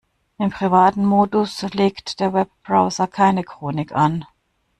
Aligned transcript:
Im 0.39 0.49
privaten 0.49 1.05
Modus 1.05 1.61
legt 1.73 2.19
der 2.19 2.33
Webbrowser 2.33 3.05
keine 3.05 3.43
Chronik 3.43 3.91
an. 3.91 4.25